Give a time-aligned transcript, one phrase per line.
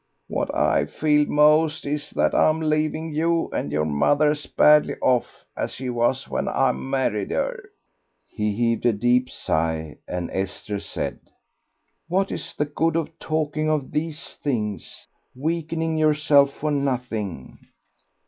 [0.27, 5.45] What I feel most is that I'm leaving you and your mother as badly off
[5.55, 7.69] as she was when I married her."
[8.27, 11.19] He heaved a deep sigh, and Esther said
[12.07, 17.59] "What is the good of talking of these things, weakening yourself for nothing?"